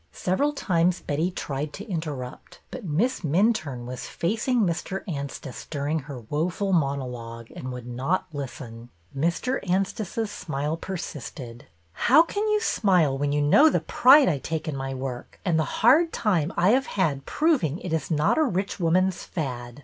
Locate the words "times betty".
0.51-1.29